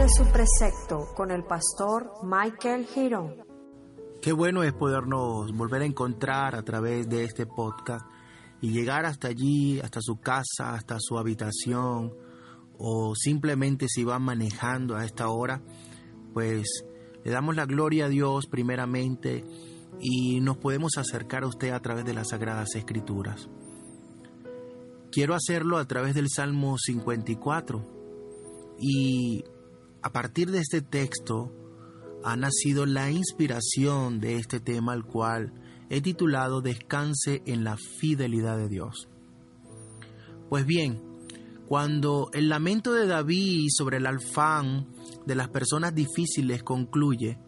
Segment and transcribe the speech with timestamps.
[0.00, 3.34] de su precepto con el pastor Michael Girón.
[4.22, 8.06] Qué bueno es podernos volver a encontrar a través de este podcast
[8.62, 12.14] y llegar hasta allí, hasta su casa, hasta su habitación,
[12.78, 15.60] o simplemente si va manejando a esta hora,
[16.32, 16.82] pues
[17.22, 19.44] le damos la gloria a Dios primeramente
[20.00, 23.50] y nos podemos acercar a usted a través de las Sagradas Escrituras.
[25.12, 28.00] Quiero hacerlo a través del Salmo 54
[28.78, 29.44] y
[30.02, 31.52] a partir de este texto
[32.24, 35.52] ha nacido la inspiración de este tema al cual
[35.88, 39.08] he titulado Descanse en la fidelidad de Dios.
[40.48, 41.02] Pues bien,
[41.66, 44.88] cuando el lamento de David sobre el alfán
[45.26, 47.38] de las personas difíciles concluye,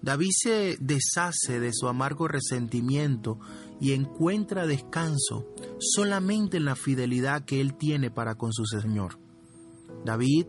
[0.00, 3.38] David se deshace de su amargo resentimiento
[3.80, 5.46] y encuentra descanso
[5.78, 9.18] solamente en la fidelidad que él tiene para con su Señor.
[10.04, 10.46] David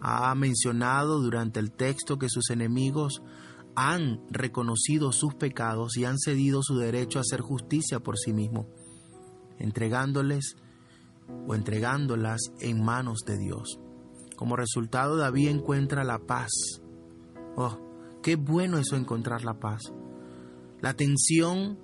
[0.00, 3.22] ha mencionado durante el texto que sus enemigos
[3.74, 8.68] han reconocido sus pecados y han cedido su derecho a hacer justicia por sí mismo,
[9.58, 10.56] entregándoles
[11.46, 13.78] o entregándolas en manos de Dios.
[14.36, 16.50] Como resultado, David encuentra la paz.
[17.56, 17.78] Oh,
[18.22, 19.82] qué bueno eso encontrar la paz.
[20.80, 21.78] La tensión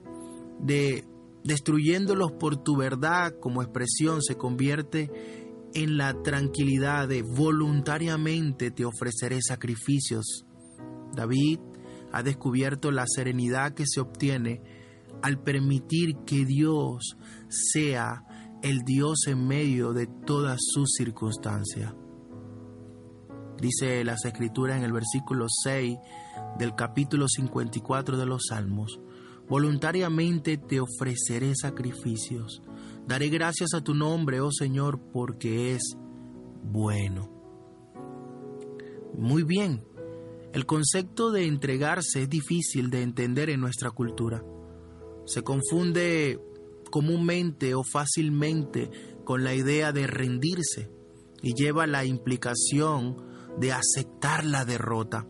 [0.58, 1.04] de
[1.44, 5.10] destruyéndolos por tu verdad como expresión se convierte
[5.76, 10.46] en la tranquilidad de voluntariamente te ofreceré sacrificios.
[11.14, 11.58] David
[12.12, 14.62] ha descubierto la serenidad que se obtiene
[15.22, 17.18] al permitir que Dios
[17.48, 18.24] sea
[18.62, 21.94] el Dios en medio de todas sus circunstancias.
[23.60, 25.98] Dice las escrituras en el versículo 6
[26.58, 28.98] del capítulo 54 de los Salmos,
[29.46, 32.62] voluntariamente te ofreceré sacrificios,
[33.06, 35.96] daré gracias a tu nombre, oh Señor, porque es
[36.62, 37.30] bueno.
[39.16, 39.84] Muy bien,
[40.52, 44.42] el concepto de entregarse es difícil de entender en nuestra cultura.
[45.24, 46.40] Se confunde
[46.90, 48.90] comúnmente o fácilmente
[49.24, 50.90] con la idea de rendirse
[51.42, 53.16] y lleva la implicación
[53.58, 55.26] de aceptar la derrota.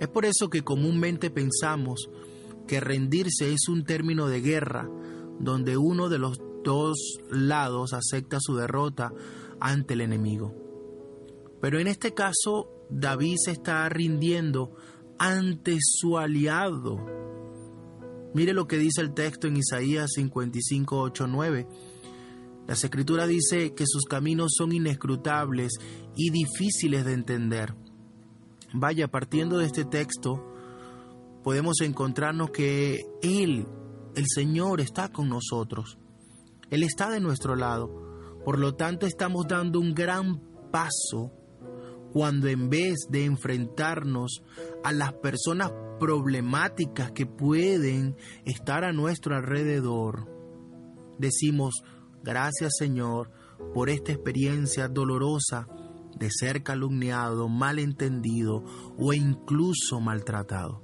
[0.00, 2.08] Es por eso que comúnmente pensamos
[2.66, 4.88] que rendirse es un término de guerra
[5.38, 6.98] donde uno de los dos
[7.30, 9.12] lados acepta su derrota
[9.60, 10.52] ante el enemigo.
[11.60, 14.74] Pero en este caso David se está rindiendo
[15.18, 16.98] ante su aliado.
[18.34, 21.68] Mire lo que dice el texto en Isaías 55, 8, 9.
[22.66, 25.72] Las escrituras dice que sus caminos son inescrutables
[26.16, 27.74] y difíciles de entender.
[28.74, 30.44] Vaya, partiendo de este texto,
[31.44, 33.68] podemos encontrarnos que Él,
[34.16, 35.96] el Señor, está con nosotros.
[36.70, 37.90] Él está de nuestro lado.
[38.44, 40.40] Por lo tanto, estamos dando un gran
[40.70, 41.32] paso
[42.12, 44.42] cuando en vez de enfrentarnos
[44.82, 50.26] a las personas problemáticas que pueden estar a nuestro alrededor,
[51.18, 51.74] decimos,
[52.22, 53.30] gracias Señor
[53.74, 55.66] por esta experiencia dolorosa
[56.18, 58.64] de ser calumniado, malentendido
[58.96, 60.82] o incluso maltratado.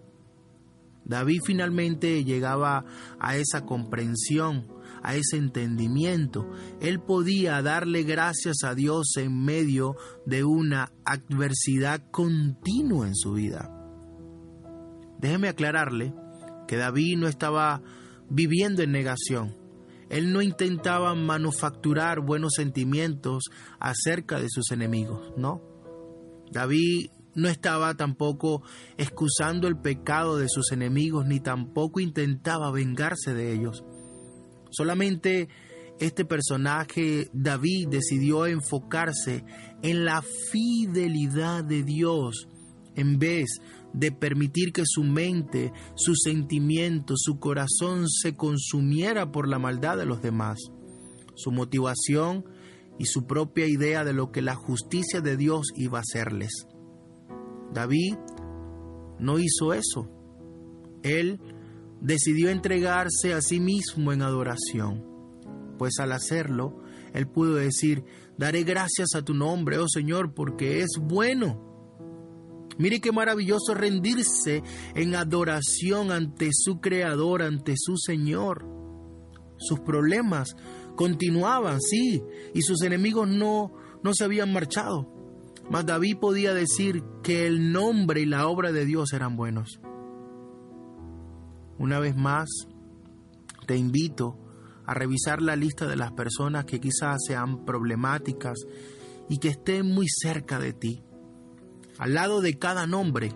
[1.05, 2.85] David finalmente llegaba
[3.19, 4.69] a esa comprensión
[5.03, 6.49] a ese entendimiento.
[6.81, 9.97] Él podía darle gracias a Dios en medio
[10.27, 13.71] de una adversidad continua en su vida.
[15.19, 16.15] Déjeme aclararle
[16.67, 17.83] que David no estaba
[18.29, 19.57] viviendo en negación.
[20.09, 23.45] Él no intentaba manufacturar buenos sentimientos
[23.79, 25.63] acerca de sus enemigos, ¿no?
[26.51, 28.63] David no estaba tampoco
[28.99, 33.85] excusando el pecado de sus enemigos, ni tampoco intentaba vengarse de ellos.
[34.73, 35.49] Solamente
[36.01, 39.45] este personaje, David, decidió enfocarse
[39.83, 42.49] en la fidelidad de Dios
[42.97, 43.61] en vez
[43.93, 50.07] de permitir que su mente, sus sentimientos, su corazón se consumiera por la maldad de
[50.07, 50.59] los demás.
[51.35, 52.45] Su motivación
[52.99, 56.67] y su propia idea de lo que la justicia de Dios iba a hacerles.
[57.73, 58.17] David
[59.19, 60.09] no hizo eso.
[61.03, 61.41] Él
[62.03, 65.05] decidió entregarse a sí mismo en adoración,
[65.79, 66.83] pues al hacerlo,
[67.15, 68.05] él pudo decir,
[68.37, 71.71] daré gracias a tu nombre, oh Señor, porque es bueno.
[72.79, 74.63] Mire qué maravilloso rendirse
[74.95, 78.67] en adoración ante su Creador, ante su Señor.
[79.59, 80.57] Sus problemas
[80.97, 82.23] continuaban, sí,
[82.55, 85.09] y sus enemigos no, no se habían marchado.
[85.71, 89.81] Mas David podía decir que el nombre y la obra de Dios eran buenos.
[91.79, 92.49] Una vez más,
[93.67, 94.39] te invito
[94.87, 98.59] a revisar la lista de las personas que quizás sean problemáticas
[99.29, 101.03] y que estén muy cerca de ti.
[101.99, 103.33] Al lado de cada nombre,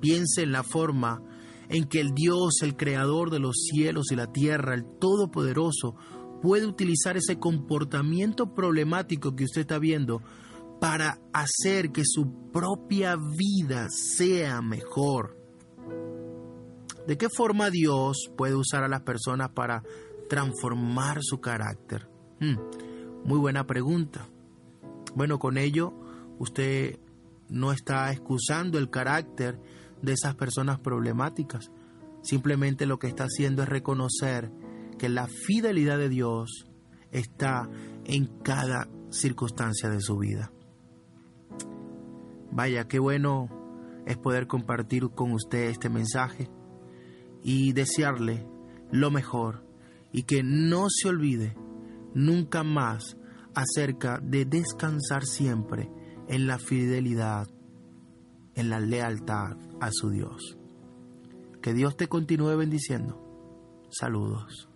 [0.00, 1.22] piense en la forma
[1.68, 5.94] en que el Dios, el creador de los cielos y la tierra, el Todopoderoso,
[6.42, 10.22] puede utilizar ese comportamiento problemático que usted está viendo
[10.80, 15.39] para hacer que su propia vida sea mejor.
[17.10, 19.82] ¿De qué forma Dios puede usar a las personas para
[20.28, 22.08] transformar su carácter?
[22.38, 22.54] Hmm,
[23.24, 24.28] muy buena pregunta.
[25.16, 25.92] Bueno, con ello
[26.38, 27.00] usted
[27.48, 29.60] no está excusando el carácter
[30.00, 31.72] de esas personas problemáticas.
[32.22, 34.52] Simplemente lo que está haciendo es reconocer
[34.96, 36.68] que la fidelidad de Dios
[37.10, 37.68] está
[38.04, 40.52] en cada circunstancia de su vida.
[42.52, 43.48] Vaya, qué bueno
[44.06, 46.48] es poder compartir con usted este mensaje
[47.42, 48.46] y desearle
[48.90, 49.64] lo mejor
[50.12, 51.56] y que no se olvide
[52.14, 53.16] nunca más
[53.54, 55.90] acerca de descansar siempre
[56.28, 57.48] en la fidelidad,
[58.54, 60.56] en la lealtad a su Dios.
[61.62, 63.20] Que Dios te continúe bendiciendo.
[63.90, 64.69] Saludos.